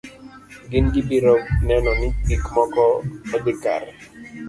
Gin 0.69 0.85
gibiro 0.93 1.35
neno 1.67 1.91
ni 1.99 2.07
gik 2.27 2.43
moko 2.55 2.83
odhi 3.35 3.53
kare. 3.63 3.91